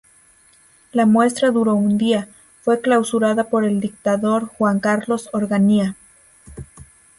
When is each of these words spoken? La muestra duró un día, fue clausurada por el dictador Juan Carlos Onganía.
La 0.93 1.05
muestra 1.05 1.51
duró 1.51 1.75
un 1.75 1.99
día, 1.99 2.27
fue 2.63 2.81
clausurada 2.81 3.49
por 3.51 3.65
el 3.65 3.79
dictador 3.79 4.47
Juan 4.47 4.79
Carlos 4.79 5.29
Onganía. 5.31 5.95